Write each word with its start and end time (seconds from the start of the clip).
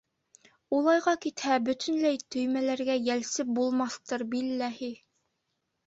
Улайға 0.77 1.13
китһә, 1.25 1.59
бөтөнләй 1.67 2.19
төймәләргә 2.37 2.99
йәлсеп 3.05 3.55
булмаҫтыр, 3.61 4.29
билләһи. 4.37 4.95